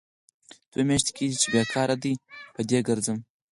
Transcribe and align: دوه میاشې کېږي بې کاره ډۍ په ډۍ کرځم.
دوه 0.71 0.83
میاشې 0.87 1.11
کېږي 1.17 1.47
بې 1.53 1.61
کاره 1.73 1.95
ډۍ 2.03 2.13
په 2.53 2.61
ډۍ 2.69 2.79
کرځم. 2.87 3.17